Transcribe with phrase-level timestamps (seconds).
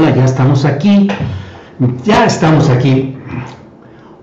[0.00, 1.08] Ya estamos aquí.
[2.04, 3.18] Ya estamos aquí.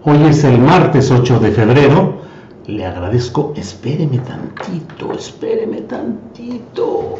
[0.05, 2.21] Hoy es el martes 8 de febrero.
[2.67, 3.53] Le agradezco.
[3.57, 7.15] Espéreme tantito, espéreme tantito.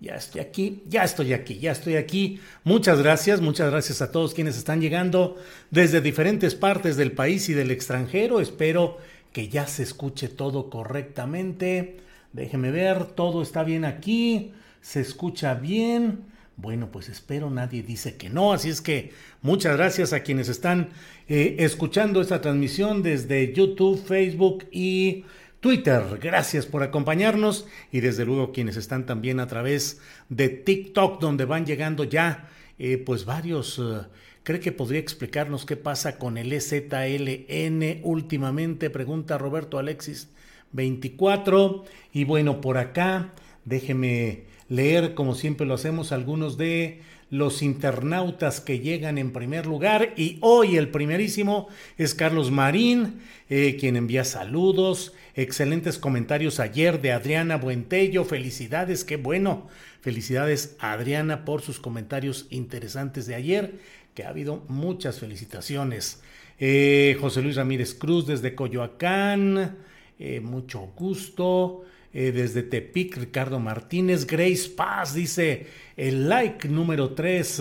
[0.00, 2.40] Ya estoy aquí, ya estoy aquí, ya estoy aquí.
[2.62, 5.36] Muchas gracias, muchas gracias a todos quienes están llegando
[5.70, 8.40] desde diferentes partes del país y del extranjero.
[8.40, 8.98] Espero
[9.32, 11.96] que ya se escuche todo correctamente.
[12.32, 16.20] Déjeme ver, todo está bien aquí, se escucha bien.
[16.56, 20.90] Bueno, pues espero nadie dice que no, así es que muchas gracias a quienes están
[21.28, 25.24] eh, escuchando esta transmisión desde YouTube, Facebook y
[25.60, 26.18] Twitter.
[26.22, 31.66] Gracias por acompañarnos y desde luego quienes están también a través de TikTok donde van
[31.66, 32.48] llegando ya
[32.78, 33.78] eh, pues varios...
[33.78, 34.06] Eh,
[34.44, 38.88] ¿Cree que podría explicarnos qué pasa con el EZLN últimamente?
[38.88, 40.30] Pregunta Roberto Alexis
[40.72, 41.84] 24.
[42.14, 43.34] Y bueno, por acá
[43.66, 50.14] déjeme leer como siempre lo hacemos algunos de los internautas que llegan en primer lugar
[50.16, 51.68] y hoy el primerísimo
[51.98, 53.20] es Carlos Marín,
[53.50, 59.68] eh, quien envía saludos, excelentes comentarios ayer de Adriana Buentello, felicidades, qué bueno,
[60.00, 63.74] felicidades Adriana por sus comentarios interesantes de ayer,
[64.14, 66.22] que ha habido muchas felicitaciones.
[66.58, 69.76] Eh, José Luis Ramírez Cruz desde Coyoacán,
[70.18, 71.84] eh, mucho gusto.
[72.12, 74.26] Eh, desde Tepic, Ricardo Martínez.
[74.26, 77.60] Grace Paz dice el like número 3.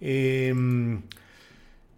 [0.00, 1.02] Eh, em,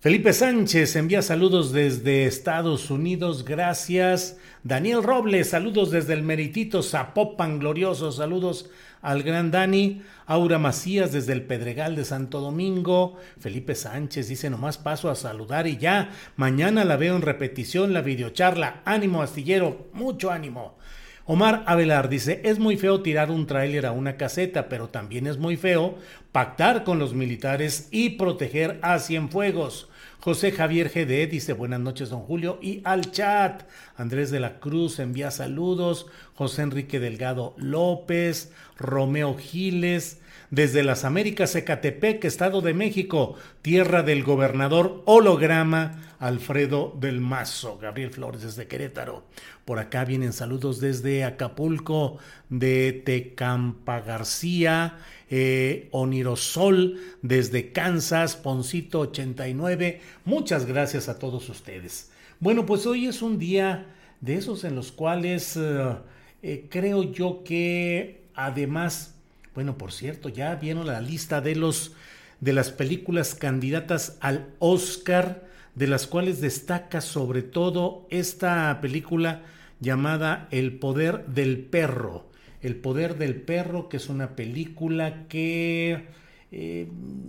[0.01, 4.37] Felipe Sánchez envía saludos desde Estados Unidos, gracias.
[4.65, 8.69] Daniel Robles, saludos desde el Meritito Zapopan, glorioso, saludos
[9.01, 10.03] al gran Dani.
[10.27, 13.17] Aura Macías desde el Pedregal de Santo Domingo.
[13.39, 16.11] Felipe Sánchez dice nomás paso a saludar y ya.
[16.37, 18.83] Mañana la veo en repetición la videocharla.
[18.85, 20.79] Ánimo astillero, mucho ánimo.
[21.25, 25.39] Omar Avelar dice, es muy feo tirar un tráiler a una caseta, pero también es
[25.39, 25.97] muy feo
[26.33, 29.89] pactar con los militares y proteger a Cienfuegos.
[30.19, 33.63] José Javier GD dice buenas noches don Julio y al chat.
[33.97, 36.07] Andrés de la Cruz envía saludos.
[36.35, 40.21] José Enrique Delgado López, Romeo Giles,
[40.53, 48.11] desde las Américas, Ecatepec, Estado de México, tierra del gobernador holograma Alfredo del Mazo, Gabriel
[48.11, 49.25] Flores desde Querétaro.
[49.65, 52.19] Por acá vienen saludos desde Acapulco,
[52.49, 54.99] de Tecampa García,
[55.31, 60.01] eh, Onirosol, desde Kansas, Poncito 89.
[60.25, 62.12] Muchas gracias a todos ustedes.
[62.43, 63.87] Bueno, pues hoy es un día
[64.21, 65.95] de esos en los cuales eh,
[66.43, 69.15] eh, creo yo que además
[69.55, 71.95] bueno, por cierto, ya vieron la lista de los
[72.41, 75.45] de las películas candidatas al Oscar,
[75.77, 79.43] de las cuales destaca sobre todo esta película
[79.79, 82.27] llamada El poder del perro.
[82.61, 86.09] El poder del perro, que es una película que
[86.51, 86.89] eh,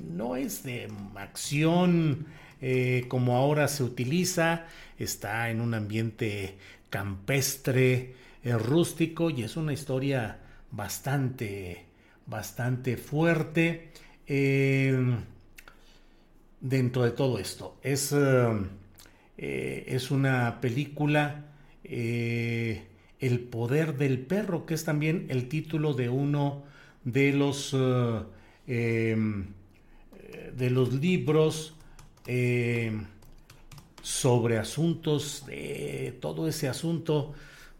[0.09, 2.25] no es de acción
[2.65, 4.67] eh, como ahora se utiliza,
[4.97, 6.55] está en un ambiente
[6.89, 10.39] campestre, eh, rústico y es una historia
[10.71, 11.83] bastante
[12.25, 13.91] bastante fuerte
[14.27, 14.97] eh,
[16.61, 17.75] dentro de todo esto.
[17.83, 18.15] Es,
[19.35, 21.47] es una película,
[21.83, 26.63] El poder del perro, que es también el título de uno
[27.03, 27.75] de los,
[28.65, 29.27] de
[30.69, 31.75] los libros
[34.01, 37.33] sobre asuntos de todo ese asunto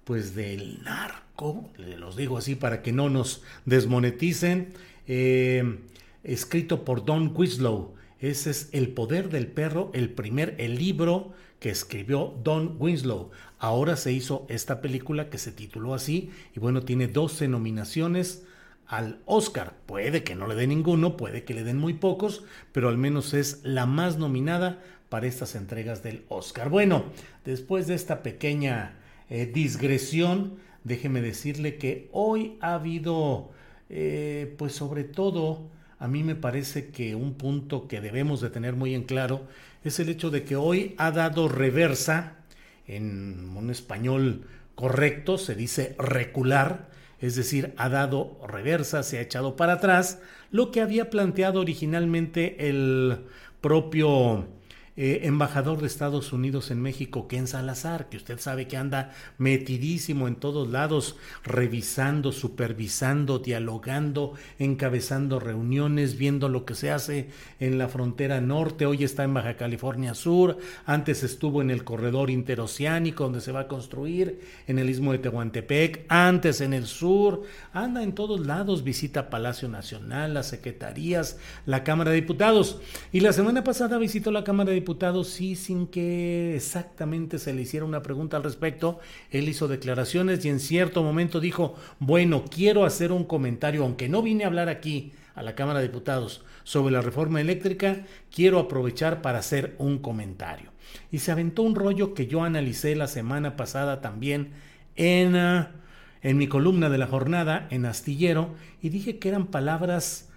[0.03, 4.73] pues del narco, los digo así para que no nos desmoneticen,
[5.07, 5.79] eh,
[6.23, 7.93] escrito por Don Winslow.
[8.19, 13.31] Ese es El poder del perro, el primer el libro que escribió Don Winslow.
[13.59, 18.43] Ahora se hizo esta película que se tituló así y bueno, tiene 12 nominaciones
[18.87, 19.73] al Oscar.
[19.85, 23.33] Puede que no le den ninguno, puede que le den muy pocos, pero al menos
[23.33, 26.69] es la más nominada para estas entregas del Oscar.
[26.69, 27.05] Bueno,
[27.45, 28.95] después de esta pequeña
[29.29, 33.51] eh, disgresión, déjeme decirle que hoy ha habido,
[33.89, 35.69] eh, pues sobre todo,
[35.99, 39.47] a mí me parece que un punto que debemos de tener muy en claro
[39.83, 42.37] es el hecho de que hoy ha dado reversa,
[42.87, 44.45] en un español
[44.75, 46.89] correcto, se dice recular,
[47.23, 50.19] es decir, ha dado reversa, se ha echado para atrás
[50.51, 53.27] lo que había planteado originalmente el
[53.61, 54.45] propio
[54.95, 60.27] eh, embajador de Estados Unidos en México, Ken Salazar, que usted sabe que anda metidísimo
[60.27, 67.29] en todos lados, revisando, supervisando, dialogando, encabezando reuniones, viendo lo que se hace
[67.59, 72.29] en la frontera norte, hoy está en Baja California Sur, antes estuvo en el corredor
[72.29, 77.41] interoceánico donde se va a construir, en el istmo de Tehuantepec, antes en el sur,
[77.73, 82.79] anda en todos lados, visita Palacio Nacional, las secretarías, la Cámara de Diputados,
[83.11, 87.61] y la semana pasada visitó la Cámara de diputado, sí, sin que exactamente se le
[87.61, 88.99] hiciera una pregunta al respecto,
[89.31, 94.21] él hizo declaraciones y en cierto momento dijo, bueno, quiero hacer un comentario, aunque no
[94.21, 99.21] vine a hablar aquí a la Cámara de Diputados sobre la reforma eléctrica, quiero aprovechar
[99.21, 100.71] para hacer un comentario.
[101.09, 104.51] Y se aventó un rollo que yo analicé la semana pasada también
[104.97, 105.71] en, ah,
[106.21, 110.29] en mi columna de la jornada en Astillero y dije que eran palabras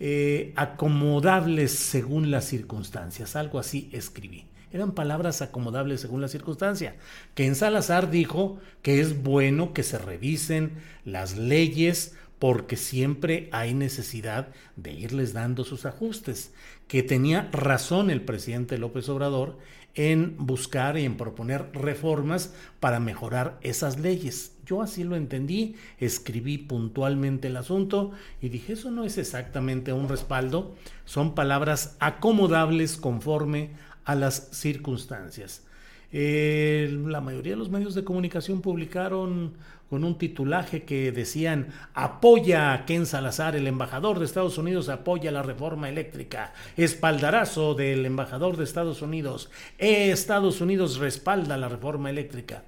[0.00, 4.46] eh, acomodables según las circunstancias, algo así escribí.
[4.72, 6.96] Eran palabras acomodables según la circunstancia.
[7.34, 10.72] Que en Salazar dijo que es bueno que se revisen
[11.04, 16.52] las leyes porque siempre hay necesidad de irles dando sus ajustes.
[16.86, 19.58] Que tenía razón el presidente López Obrador
[19.98, 24.52] en buscar y en proponer reformas para mejorar esas leyes.
[24.64, 30.08] Yo así lo entendí, escribí puntualmente el asunto y dije, eso no es exactamente un
[30.08, 33.70] respaldo, son palabras acomodables conforme
[34.04, 35.62] a las circunstancias.
[36.10, 39.52] La mayoría de los medios de comunicación publicaron
[39.90, 45.30] con un titulaje que decían apoya a Ken Salazar, el embajador de Estados Unidos apoya
[45.30, 52.64] la reforma eléctrica, espaldarazo del embajador de Estados Unidos, Estados Unidos respalda la reforma eléctrica.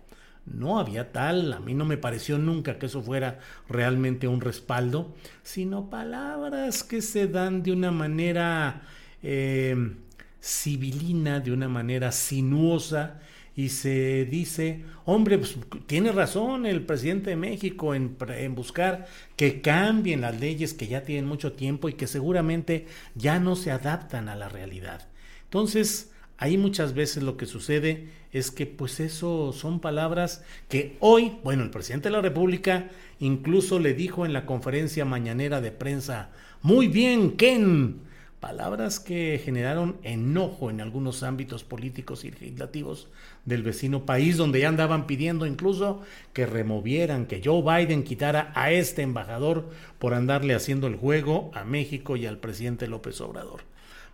[0.47, 3.38] No había tal, a mí no me pareció nunca que eso fuera
[3.69, 8.83] realmente un respaldo, sino palabras que se dan de una manera
[9.23, 9.95] eh,
[10.41, 13.21] civilina, de una manera sinuosa,
[13.57, 19.61] y se dice, hombre, pues, tiene razón el presidente de México en, en, buscar que
[19.61, 24.28] cambien las leyes que ya tienen mucho tiempo y que seguramente ya no se adaptan
[24.28, 25.09] a la realidad.
[25.45, 31.33] Entonces, Ahí muchas veces lo que sucede es que pues eso son palabras que hoy,
[31.45, 32.88] bueno, el presidente de la República
[33.19, 36.30] incluso le dijo en la conferencia mañanera de prensa,
[36.62, 38.00] muy bien, Ken,
[38.40, 43.09] palabras que generaron enojo en algunos ámbitos políticos y legislativos
[43.44, 46.00] del vecino país, donde ya andaban pidiendo incluso
[46.32, 49.68] que removieran, que Joe Biden quitara a este embajador
[49.99, 53.61] por andarle haciendo el juego a México y al presidente López Obrador.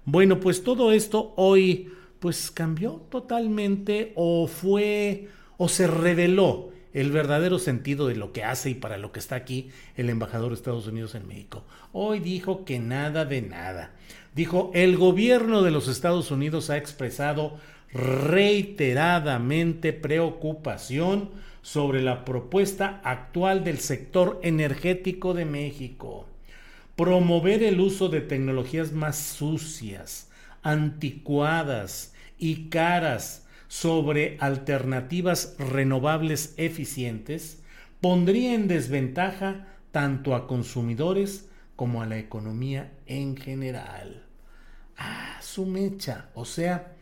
[0.05, 7.59] Bueno, pues todo esto hoy pues cambió totalmente o fue o se reveló el verdadero
[7.59, 10.87] sentido de lo que hace y para lo que está aquí el embajador de Estados
[10.87, 11.63] Unidos en México.
[11.93, 13.91] Hoy dijo que nada de nada.
[14.35, 17.59] Dijo, el gobierno de los Estados Unidos ha expresado
[17.93, 26.27] reiteradamente preocupación sobre la propuesta actual del sector energético de México.
[26.97, 30.31] Promover el uso de tecnologías más sucias,
[30.63, 37.63] anticuadas y caras sobre alternativas renovables eficientes
[38.01, 44.25] pondría en desventaja tanto a consumidores como a la economía en general.
[44.97, 46.95] Ah, su mecha, o sea,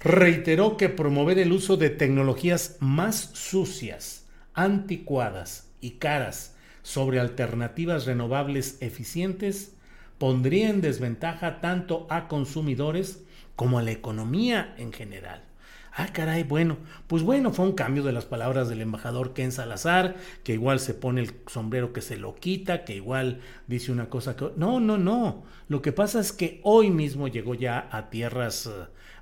[0.00, 8.78] reiteró que promover el uso de tecnologías más sucias, anticuadas y caras sobre alternativas renovables
[8.80, 9.74] eficientes
[10.18, 13.24] pondría en desventaja tanto a consumidores
[13.56, 15.42] como a la economía en general.
[15.96, 20.16] Ah, caray, bueno, pues bueno, fue un cambio de las palabras del embajador Ken Salazar,
[20.42, 24.34] que igual se pone el sombrero que se lo quita, que igual dice una cosa
[24.34, 24.50] que...
[24.56, 25.44] No, no, no.
[25.68, 28.70] Lo que pasa es que hoy mismo llegó ya a tierras eh,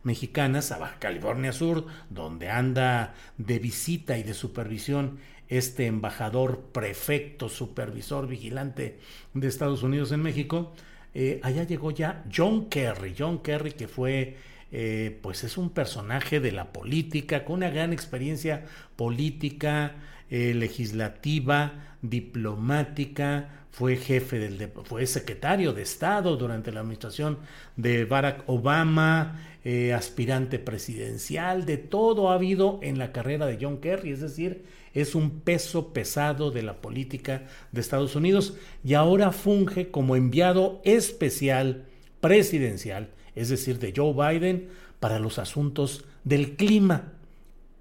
[0.03, 7.51] mexicanas, a Baja California Sur, donde anda de visita y de supervisión este embajador, prefecto,
[7.51, 8.99] supervisor, vigilante
[9.35, 10.73] de Estados Unidos en México.
[11.13, 14.39] Eh, allá llegó ya John Kerry, John Kerry que fue
[14.73, 18.65] eh, pues es un personaje de la política con una gran experiencia
[18.97, 19.97] política,
[20.31, 27.39] eh, legislativa, diplomática, fue jefe del fue secretario de Estado durante la administración
[27.77, 33.79] de Barack Obama, eh, aspirante presidencial, de todo ha habido en la carrera de John
[33.79, 34.65] Kerry, es decir,
[34.95, 40.81] es un peso pesado de la política de Estados Unidos y ahora funge como enviado
[40.85, 41.85] especial
[42.21, 44.69] presidencial es decir, de Joe Biden,
[45.01, 47.13] para los asuntos del clima.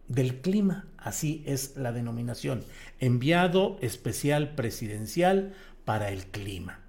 [0.08, 2.63] Del clima, así es la denominación.
[3.00, 5.53] Enviado especial presidencial
[5.86, 6.79] para el clima.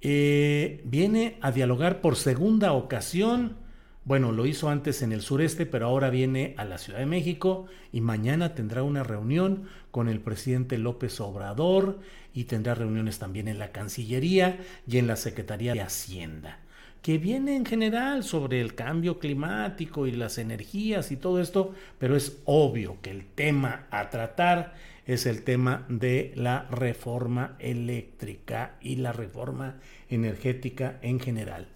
[0.00, 3.56] Eh, viene a dialogar por segunda ocasión.
[4.04, 7.66] Bueno, lo hizo antes en el sureste, pero ahora viene a la Ciudad de México
[7.92, 12.00] y mañana tendrá una reunión con el presidente López Obrador
[12.34, 16.58] y tendrá reuniones también en la Cancillería y en la Secretaría de Hacienda
[17.02, 22.16] que viene en general sobre el cambio climático y las energías y todo esto, pero
[22.16, 24.74] es obvio que el tema a tratar
[25.06, 29.76] es el tema de la reforma eléctrica y la reforma
[30.10, 31.68] energética en general.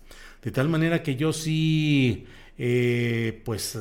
[0.42, 2.26] De tal manera que yo sí,
[2.58, 3.78] eh, pues,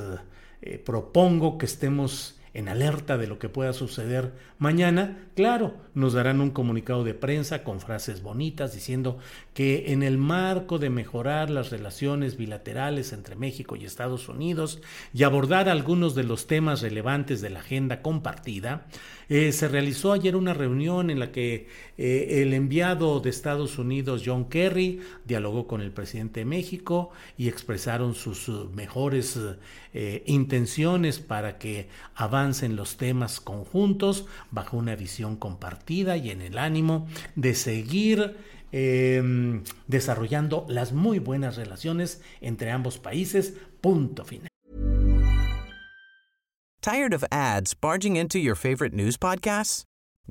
[0.61, 6.41] eh, propongo que estemos en alerta de lo que pueda suceder mañana, claro, nos darán
[6.41, 9.17] un comunicado de prensa con frases bonitas diciendo
[9.53, 14.81] que en el marco de mejorar las relaciones bilaterales entre México y Estados Unidos
[15.13, 18.85] y abordar algunos de los temas relevantes de la agenda compartida,
[19.29, 21.67] eh, se realizó ayer una reunión en la que
[21.97, 27.47] eh, el enviado de Estados Unidos, John Kerry, dialogó con el presidente de México y
[27.47, 29.39] expresaron sus uh, mejores
[29.93, 31.87] eh, intenciones para que
[32.41, 38.37] avancen los temas conjuntos bajo una visión compartida y en el ánimo de seguir
[38.71, 43.53] em, desarrollando las muy buenas relaciones entre ambos países.
[43.81, 44.47] Punto final.
[46.81, 49.83] Tired of ads barging into your favorite news podcasts?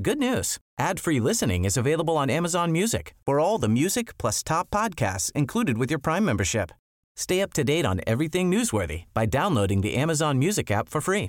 [0.02, 0.58] Good news.
[0.78, 3.14] Ad-free listening is available on Amazon Music.
[3.24, 6.72] For all the music plus top podcasts included with your Prime membership.
[7.16, 11.28] Stay up to date on everything newsworthy by downloading the Amazon Music app for free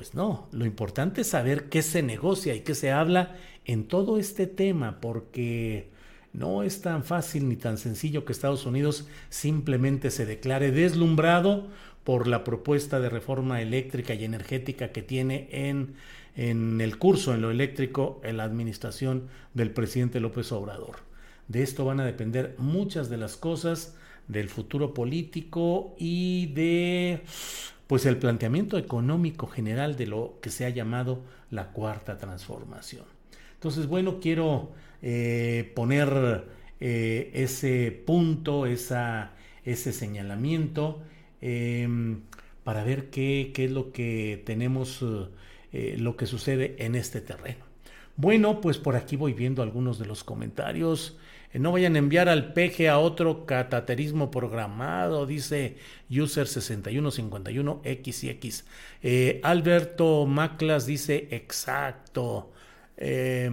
[0.00, 4.18] Pues no, lo importante es saber qué se negocia y qué se habla en todo
[4.18, 5.90] este tema, porque
[6.32, 11.66] no es tan fácil ni tan sencillo que Estados Unidos simplemente se declare deslumbrado
[12.02, 15.96] por la propuesta de reforma eléctrica y energética que tiene en,
[16.34, 21.00] en el curso en lo eléctrico en la administración del presidente López Obrador.
[21.46, 23.96] De esto van a depender muchas de las cosas
[24.28, 27.20] del futuro político y de
[27.90, 33.02] pues el planteamiento económico general de lo que se ha llamado la cuarta transformación.
[33.54, 34.70] Entonces, bueno, quiero
[35.02, 36.44] eh, poner
[36.78, 39.32] eh, ese punto, esa,
[39.64, 41.02] ese señalamiento,
[41.40, 42.20] em,
[42.62, 45.04] para ver qué, qué, es lo que tenemos,
[45.72, 47.64] eh, lo que sucede en este terreno.
[48.14, 51.18] Bueno, pues por aquí voy viendo algunos de los comentarios.
[51.52, 55.78] No vayan a enviar al peje a otro cataterismo programado, dice
[56.08, 58.62] user 6151XX.
[59.02, 62.52] Eh, Alberto Maclas dice exacto.
[62.96, 63.50] Eh,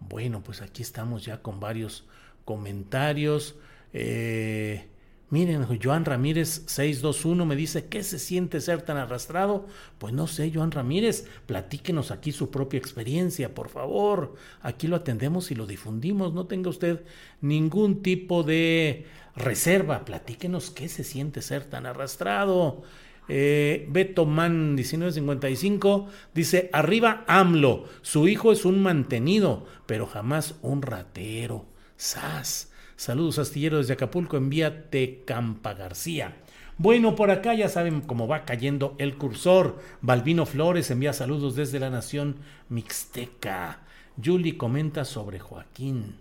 [0.00, 2.08] bueno, pues aquí estamos ya con varios
[2.44, 3.54] comentarios.
[3.92, 4.88] Eh,
[5.32, 9.64] Miren, Joan Ramírez 621 me dice, ¿qué se siente ser tan arrastrado?
[9.96, 14.34] Pues no sé, Joan Ramírez, platíquenos aquí su propia experiencia, por favor.
[14.60, 16.34] Aquí lo atendemos y lo difundimos.
[16.34, 17.00] No tenga usted
[17.40, 20.04] ningún tipo de reserva.
[20.04, 22.82] Platíquenos qué se siente ser tan arrastrado.
[23.26, 30.82] Eh, Beto Man 1955 dice, arriba AMLO, su hijo es un mantenido, pero jamás un
[30.82, 31.64] ratero.
[31.96, 32.71] ¡Sas!
[33.02, 36.36] Saludos astilleros desde Acapulco, envíate Campa García.
[36.78, 39.80] Bueno, por acá ya saben cómo va cayendo el cursor.
[40.02, 42.36] Balbino Flores envía saludos desde la nación
[42.68, 43.80] mixteca.
[44.16, 46.14] Yuli comenta sobre Joaquín.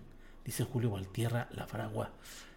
[0.44, 2.14] Dice Julio Valtierra, la fragua.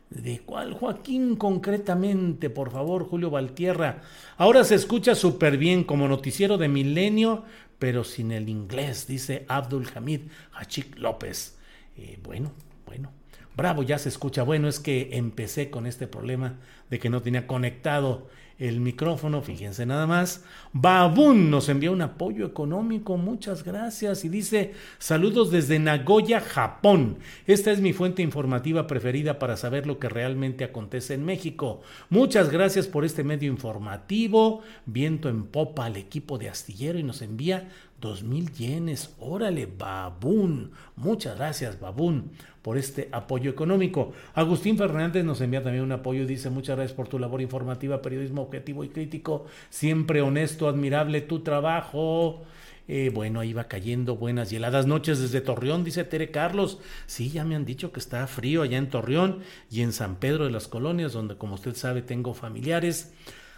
[0.09, 2.49] ¿De cuál Joaquín concretamente?
[2.49, 4.01] Por favor, Julio Valtierra.
[4.39, 7.45] Ahora se escucha súper bien como noticiero de milenio,
[7.79, 10.23] pero sin el inglés, dice Abdul Hamid
[10.55, 11.59] Hachik López.
[11.99, 12.53] Eh, bueno,
[12.87, 13.11] bueno,
[13.57, 14.43] Bravo, ya se escucha.
[14.43, 16.59] Bueno, es que empecé con este problema
[16.91, 18.27] de que no tenía conectado
[18.59, 20.45] el micrófono, fíjense nada más.
[20.73, 24.25] Babun nos envía un apoyo económico, muchas gracias.
[24.25, 27.19] Y dice, saludos desde Nagoya, Japón.
[27.47, 31.81] Esta es mi fuente informativa preferida para saber lo que realmente acontece en México.
[32.11, 34.63] Muchas gracias por este medio informativo.
[34.87, 37.69] Viento en popa al equipo de astillero y nos envía
[38.05, 39.15] dos mil yenes.
[39.19, 40.71] Órale, Babun.
[40.95, 42.31] Muchas gracias, Babun
[42.63, 44.13] por este apoyo económico.
[44.33, 48.01] Agustín Fernández nos envía también un apoyo y dice muchas gracias por tu labor informativa,
[48.01, 52.43] periodismo objetivo y crítico, siempre honesto, admirable tu trabajo.
[52.89, 56.79] Eh, bueno, ahí va cayendo buenas y heladas noches desde Torreón, dice Tere Carlos.
[57.07, 60.47] Sí, ya me han dicho que está frío allá en Torreón y en San Pedro
[60.47, 63.13] de las Colonias, donde como usted sabe tengo familiares,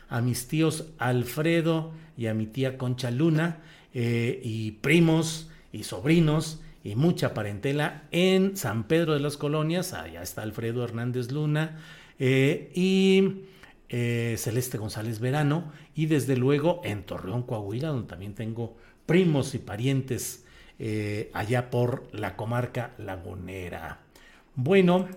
[0.08, 3.62] a mis tíos Alfredo y a mi tía Concha Luna,
[3.98, 10.20] eh, y primos y sobrinos y mucha parentela en San Pedro de las Colonias, allá
[10.20, 11.78] está Alfredo Hernández Luna
[12.18, 13.44] eh, y
[13.88, 19.60] eh, Celeste González Verano, y desde luego en Torreón, Coahuila, donde también tengo primos y
[19.60, 20.44] parientes
[21.32, 24.00] allá por la comarca lagunera.
[24.56, 25.08] Bueno,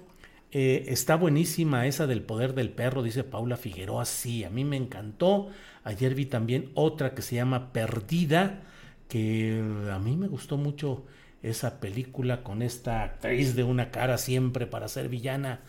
[0.52, 4.06] está buenísima esa del poder del perro, dice Paula Figueroa.
[4.06, 5.50] Sí, a mí me encantó.
[5.84, 8.64] Ayer vi también otra que se llama Perdida,
[9.08, 11.06] que a mí me gustó mucho
[11.42, 15.62] esa película con esta actriz de una cara siempre para ser villana,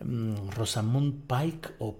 [0.00, 1.96] mm, Rosamund Pike o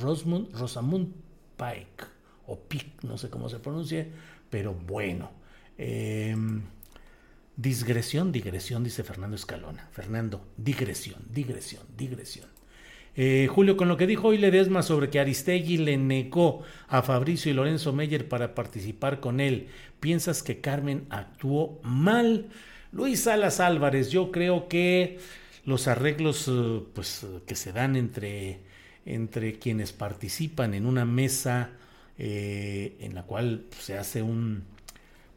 [0.00, 1.12] Rosamund, Rosamund
[1.56, 2.04] Pike
[2.46, 4.06] o Pike, no sé cómo se pronuncia,
[4.50, 5.30] pero bueno.
[5.78, 6.62] Em,
[7.56, 9.88] digresión, digresión, dice Fernando Escalona.
[9.92, 12.48] Fernando, digresión, digresión, digresión.
[13.14, 17.50] Eh, Julio, con lo que dijo hoy Ledesma sobre que Aristegui le negó a Fabricio
[17.50, 19.68] y Lorenzo Meyer para participar con él,
[20.00, 22.48] ¿piensas que Carmen actuó mal?
[22.90, 25.18] Luis Salas Álvarez, yo creo que
[25.64, 28.60] los arreglos eh, pues, que se dan entre,
[29.04, 31.70] entre quienes participan en una mesa
[32.18, 34.64] eh, en la cual se hace un,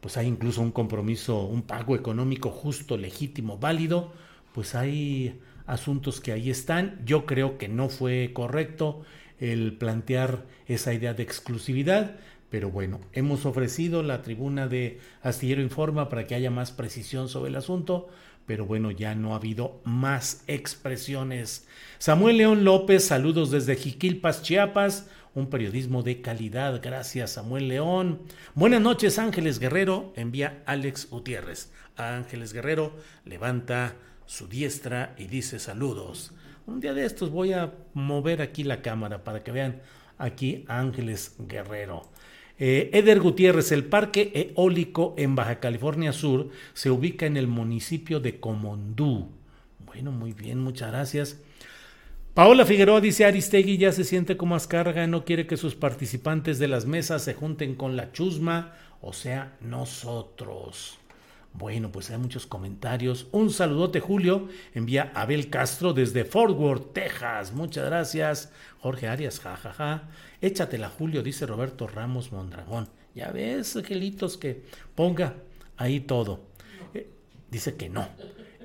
[0.00, 4.12] pues hay incluso un compromiso, un pago económico justo, legítimo, válido,
[4.54, 7.00] pues hay asuntos que ahí están.
[7.04, 9.02] Yo creo que no fue correcto
[9.38, 12.16] el plantear esa idea de exclusividad,
[12.50, 17.50] pero bueno, hemos ofrecido la tribuna de Astillero Informa para que haya más precisión sobre
[17.50, 18.08] el asunto,
[18.46, 21.66] pero bueno, ya no ha habido más expresiones.
[21.98, 26.80] Samuel León López, saludos desde Jiquilpas, Chiapas, un periodismo de calidad.
[26.82, 28.22] Gracias, Samuel León.
[28.54, 31.72] Buenas noches, Ángeles Guerrero, envía Alex Gutiérrez.
[31.96, 32.92] Ángeles Guerrero
[33.24, 36.32] levanta su diestra y dice saludos.
[36.66, 39.82] Un día de estos voy a mover aquí la cámara para que vean
[40.18, 42.02] aquí Ángeles Guerrero.
[42.58, 48.18] Eh, Eder Gutiérrez, el parque eólico en Baja California Sur se ubica en el municipio
[48.18, 49.28] de Comondú.
[49.84, 51.40] Bueno, muy bien, muchas gracias.
[52.32, 56.68] Paola Figueroa dice Aristegui ya se siente como ascarga, no quiere que sus participantes de
[56.68, 60.98] las mesas se junten con la chusma, o sea, nosotros.
[61.58, 63.28] Bueno, pues hay muchos comentarios.
[63.32, 64.48] Un saludote, Julio.
[64.74, 67.52] Envía Abel Castro desde Fort Worth, Texas.
[67.52, 68.52] Muchas gracias.
[68.80, 69.72] Jorge Arias, jajaja.
[69.72, 70.08] Ja, ja.
[70.40, 72.88] Échatela, Julio, dice Roberto Ramos Mondragón.
[73.14, 74.64] Ya ves, angelitos, que
[74.94, 75.36] ponga
[75.78, 76.40] ahí todo.
[76.92, 77.08] Eh,
[77.50, 78.06] dice que no.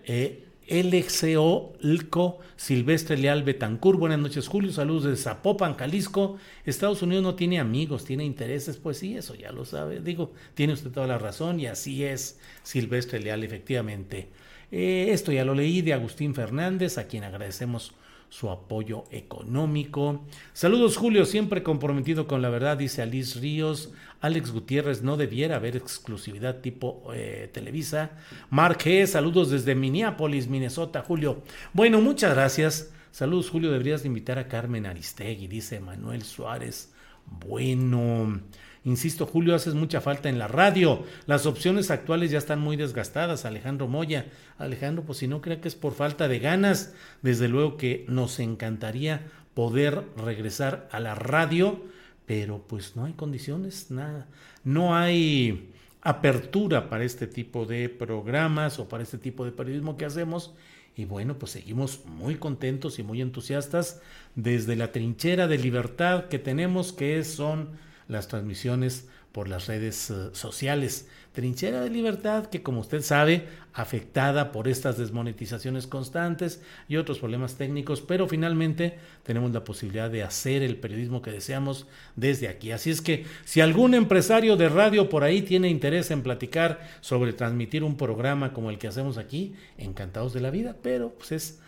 [0.06, 3.98] Eh, LXO Lco Silvestre Leal Betancur.
[3.98, 4.72] Buenas noches, Julio.
[4.72, 6.38] Saludos de Zapopan, Jalisco.
[6.66, 8.78] Estados Unidos no tiene amigos, tiene intereses.
[8.78, 10.00] Pues sí, eso ya lo sabe.
[10.00, 14.30] Digo, tiene usted toda la razón y así es Silvestre Leal, efectivamente.
[14.72, 17.94] Eh, esto ya lo leí de Agustín Fernández, a quien agradecemos
[18.32, 20.26] su apoyo económico.
[20.54, 23.92] Saludos Julio, siempre comprometido con la verdad, dice Alice Ríos.
[24.22, 28.12] Alex Gutiérrez no debiera haber exclusividad tipo eh, Televisa.
[28.50, 31.44] Marque, saludos desde Minneapolis, Minnesota, Julio.
[31.74, 32.94] Bueno, muchas gracias.
[33.12, 36.94] Saludos Julio, deberías de invitar a Carmen Aristegui, dice Manuel Suárez.
[37.26, 38.40] Bueno,
[38.84, 41.04] Insisto, Julio, haces mucha falta en la radio.
[41.28, 43.46] Las opciones actuales ya están muy desgastadas.
[43.46, 44.26] Alejandro Moya.
[44.58, 48.40] Alejandro, pues si no crea que es por falta de ganas, desde luego que nos
[48.40, 51.84] encantaría poder regresar a la radio,
[52.26, 54.28] pero pues no hay condiciones, nada.
[54.64, 55.70] No hay
[56.02, 60.56] apertura para este tipo de programas o para este tipo de periodismo que hacemos.
[60.96, 64.02] Y bueno, pues seguimos muy contentos y muy entusiastas
[64.36, 67.70] desde la trinchera de libertad que tenemos, que son
[68.12, 71.08] las transmisiones por las redes eh, sociales.
[71.32, 77.56] Trinchera de libertad que, como usted sabe, afectada por estas desmonetizaciones constantes y otros problemas
[77.56, 82.72] técnicos, pero finalmente tenemos la posibilidad de hacer el periodismo que deseamos desde aquí.
[82.72, 87.32] Así es que si algún empresario de radio por ahí tiene interés en platicar sobre
[87.32, 91.60] transmitir un programa como el que hacemos aquí, encantados de la vida, pero pues es,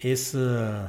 [0.00, 0.86] es eh,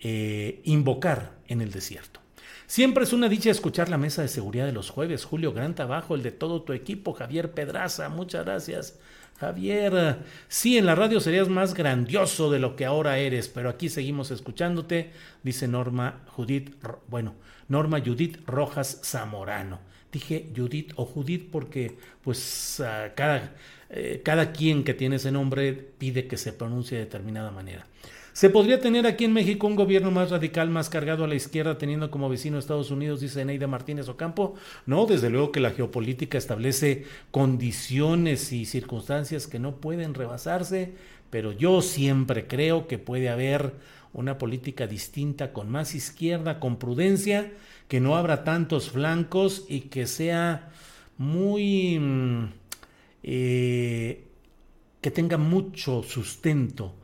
[0.00, 2.20] eh, invocar en el desierto.
[2.68, 5.24] Siempre es una dicha escuchar la mesa de seguridad de los jueves.
[5.24, 7.14] Julio, gran trabajo, el de todo tu equipo.
[7.14, 8.98] Javier Pedraza, muchas gracias.
[9.40, 13.88] Javier, sí, en la radio serías más grandioso de lo que ahora eres, pero aquí
[13.88, 16.74] seguimos escuchándote, dice Norma Judith,
[17.08, 17.36] bueno,
[17.68, 19.80] Norma Judith Rojas Zamorano.
[20.12, 22.82] Dije Judith o Judith porque pues
[23.14, 23.54] cada,
[23.88, 27.86] eh, cada quien que tiene ese nombre pide que se pronuncie de determinada manera.
[28.38, 31.76] ¿Se podría tener aquí en México un gobierno más radical, más cargado a la izquierda,
[31.76, 34.54] teniendo como vecino Estados Unidos, dice Neida Martínez Ocampo?
[34.86, 40.92] No, desde luego que la geopolítica establece condiciones y circunstancias que no pueden rebasarse,
[41.30, 43.74] pero yo siempre creo que puede haber
[44.12, 47.52] una política distinta con más izquierda, con prudencia,
[47.88, 50.70] que no abra tantos flancos y que sea
[51.16, 51.98] muy...
[51.98, 52.52] Mm,
[53.24, 54.24] eh,
[55.00, 56.94] que tenga mucho sustento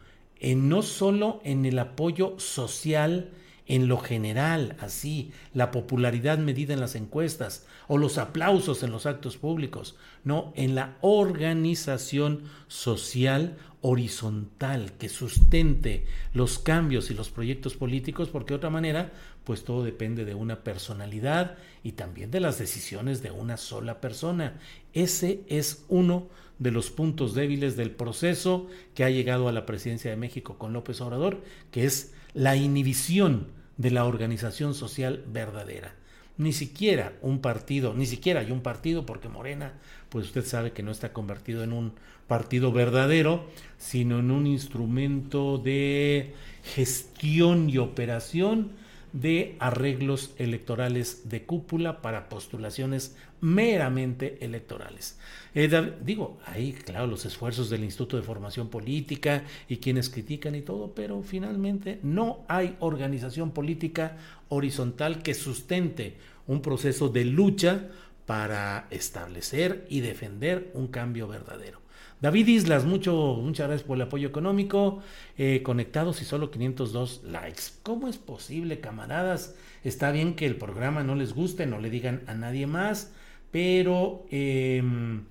[0.53, 3.31] no solo en el apoyo social
[3.67, 9.07] en lo general, así, la popularidad medida en las encuestas o los aplausos en los
[9.07, 17.75] actos públicos, no, en la organización social horizontal que sustente los cambios y los proyectos
[17.75, 19.13] políticos, porque de otra manera,
[19.45, 24.59] pues todo depende de una personalidad y también de las decisiones de una sola persona.
[24.93, 30.11] Ese es uno de los puntos débiles del proceso que ha llegado a la presidencia
[30.11, 35.95] de México con López Obrador, que es la inhibición de la organización social verdadera.
[36.37, 39.75] Ni siquiera un partido, ni siquiera hay un partido, porque Morena,
[40.09, 41.93] pues usted sabe que no está convertido en un
[42.27, 43.47] partido verdadero,
[43.79, 48.73] sino en un instrumento de gestión y operación
[49.15, 55.21] de arreglos electorales de cúpula para postulaciones meramente electorales.
[55.55, 55.71] Eh,
[56.05, 60.95] digo, ahí, claro, los esfuerzos del Instituto de Formación Política y quienes critican y todo,
[60.97, 64.17] pero finalmente no hay organización política
[64.49, 66.17] horizontal que sustente
[66.49, 67.89] un proceso de lucha
[68.27, 71.84] para establecer y defender un cambio verdadero.
[72.25, 75.03] David Islas, mucho, muchas gracias por el apoyo económico.
[75.37, 77.65] Eh, conectados y solo 502 likes.
[77.83, 79.55] ¿Cómo es posible, camaradas?
[79.83, 83.13] Está bien que el programa no les guste, no le digan a nadie más,
[83.51, 85.25] pero, em,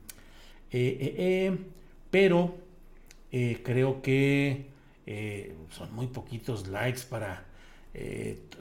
[0.71, 1.57] eh, eh,
[2.11, 2.57] pero
[3.31, 4.67] creo que
[5.71, 7.43] son muy poquitos likes para...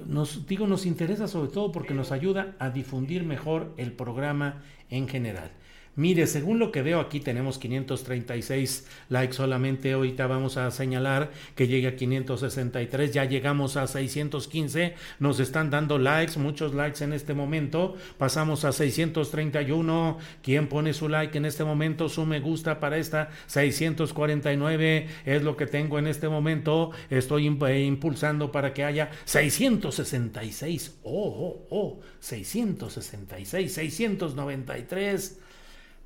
[0.06, 5.06] nos digo, nos interesa sobre todo porque nos ayuda a difundir mejor el programa en
[5.06, 5.50] general.
[5.94, 9.92] Mire, según lo que veo aquí tenemos 536 likes solamente.
[9.92, 13.12] Ahorita vamos a señalar que llegue a 563.
[13.12, 14.94] Ya llegamos a 615.
[15.18, 17.94] Nos están dando likes, muchos likes en este momento.
[18.16, 20.16] Pasamos a 631.
[20.42, 22.08] ¿Quién pone su like en este momento?
[22.08, 26.92] Su me gusta para esta 649 es lo que tengo en este momento.
[27.10, 31.00] Estoy eh, impulsando para que haya 666.
[31.02, 32.00] Oh, oh, oh.
[32.20, 35.41] 666, 693.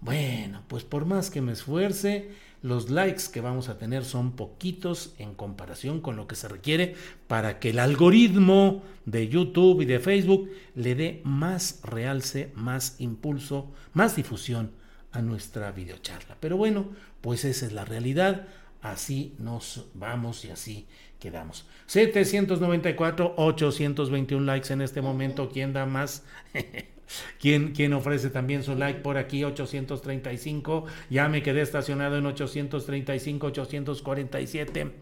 [0.06, 2.30] Bueno, pues por más que me esfuerce,
[2.62, 6.94] los likes que vamos a tener son poquitos en comparación con lo que se requiere
[7.26, 13.72] para que el algoritmo de YouTube y de Facebook le dé más realce, más impulso,
[13.94, 14.70] más difusión
[15.10, 16.36] a nuestra videocharla.
[16.38, 16.90] Pero bueno,
[17.20, 18.46] pues esa es la realidad.
[18.82, 20.86] Así nos vamos y así
[21.18, 21.66] quedamos.
[21.86, 25.50] 794, 821 likes en este momento.
[25.50, 26.22] ¿Quién da más?
[27.40, 29.44] ¿Quién, ofrece también su like por aquí?
[29.44, 30.86] 835.
[31.10, 34.92] Ya me quedé estacionado en 835, 847.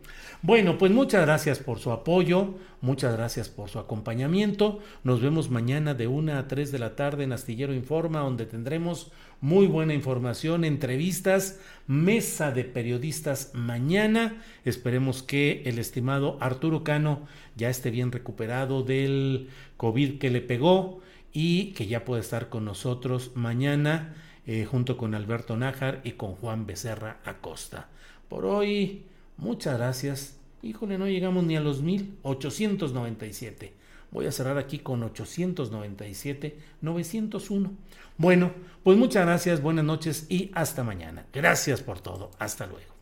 [0.42, 4.80] Bueno, pues muchas gracias por su apoyo, muchas gracias por su acompañamiento.
[5.02, 9.10] Nos vemos mañana de 1 a 3 de la tarde en Astillero Informa, donde tendremos
[9.40, 14.42] muy buena información, entrevistas, mesa de periodistas mañana.
[14.64, 21.00] Esperemos que el estimado Arturo Cano ya esté bien recuperado del COVID que le pegó
[21.34, 24.14] y que ya puede estar con nosotros mañana
[24.46, 27.88] eh, junto con Alberto Nájar y con Juan Becerra Acosta.
[28.28, 29.04] Por hoy,
[29.36, 30.36] muchas gracias.
[30.62, 33.74] Híjole, no llegamos ni a los 1897.
[34.10, 37.72] Voy a cerrar aquí con 897, 901.
[38.16, 38.52] Bueno,
[38.84, 41.26] pues muchas gracias, buenas noches y hasta mañana.
[41.32, 42.30] Gracias por todo.
[42.38, 42.94] Hasta luego.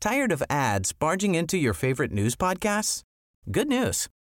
[0.00, 3.04] Tired of ads barging into your favorite news podcasts?
[3.46, 4.08] Good news.